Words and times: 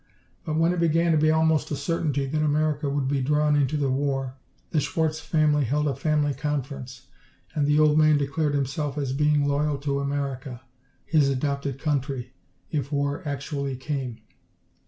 But 0.45 0.55
when 0.57 0.73
it 0.73 0.79
began 0.79 1.11
to 1.11 1.17
be 1.19 1.29
almost 1.29 1.69
a 1.69 1.75
certainty 1.75 2.25
that 2.25 2.41
America 2.41 2.89
would 2.89 3.07
be 3.07 3.21
drawn 3.21 3.55
into 3.55 3.77
the 3.77 3.91
war, 3.91 4.33
the 4.71 4.79
Schwarz 4.79 5.19
family 5.19 5.63
held 5.63 5.87
a 5.87 5.93
family 5.95 6.33
conference 6.33 7.05
and 7.53 7.67
the 7.67 7.77
old 7.77 7.99
man 7.99 8.17
declared 8.17 8.55
himself 8.55 8.97
as 8.97 9.13
being 9.13 9.47
loyal 9.47 9.77
to 9.77 9.99
America, 9.99 10.61
his 11.05 11.29
adopted 11.29 11.77
country, 11.77 12.33
if 12.71 12.91
war 12.91 13.21
actually 13.27 13.75
came. 13.75 14.17